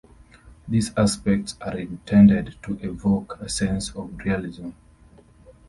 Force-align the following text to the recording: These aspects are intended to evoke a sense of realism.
These 0.67 0.97
aspects 0.97 1.55
are 1.61 1.77
intended 1.77 2.55
to 2.63 2.73
evoke 2.81 3.37
a 3.39 3.47
sense 3.47 3.91
of 3.93 4.17
realism. 4.25 4.69